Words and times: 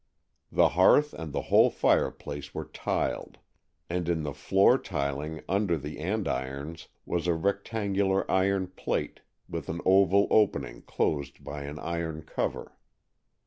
The 0.51 0.69
hearth 0.69 1.13
and 1.13 1.31
the 1.31 1.43
whole 1.53 1.69
fireplace 1.69 2.55
were 2.55 2.65
tiled, 2.65 3.37
and 3.87 4.09
in 4.09 4.23
the 4.23 4.33
floor 4.33 4.79
tiling, 4.79 5.41
under 5.47 5.77
the 5.77 5.99
andirons, 5.99 6.87
was 7.05 7.27
a 7.27 7.35
rectangular 7.35 8.25
iron 8.31 8.65
plate 8.69 9.19
with 9.47 9.69
an 9.69 9.79
oval 9.85 10.25
opening 10.31 10.81
closed 10.81 11.43
by 11.43 11.65
an 11.65 11.77
iron 11.77 12.23
cover. 12.23 12.75